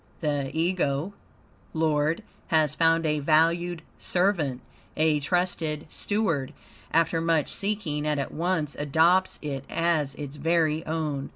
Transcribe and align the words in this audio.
The 0.19 0.49
Ego 0.51 1.13
Lord 1.75 2.23
has 2.47 2.73
found 2.73 3.05
a 3.05 3.19
valued 3.19 3.83
servant, 3.99 4.61
a 4.97 5.19
trusted 5.19 5.85
steward, 5.91 6.53
after 6.91 7.21
much 7.21 7.49
seeking, 7.49 8.07
and 8.07 8.19
at 8.19 8.31
once 8.33 8.73
adopts 8.73 9.37
it 9.43 9.63
as 9.69 10.15
its 10.15 10.37
very 10.37 10.83
own. 10.87 11.29